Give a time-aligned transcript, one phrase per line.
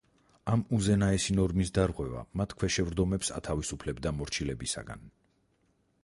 [0.51, 5.05] ამ უზენაესი ნორმის დარღვევა მათ ქვეშევრდომებს ათავისუფლებდა მორჩილებისაგან.